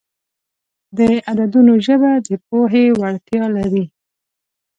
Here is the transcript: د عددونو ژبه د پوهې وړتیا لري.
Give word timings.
د 0.97 0.99
عددونو 1.29 1.73
ژبه 1.85 2.11
د 2.27 2.29
پوهې 2.47 2.85
وړتیا 2.99 3.45
لري. 3.57 3.85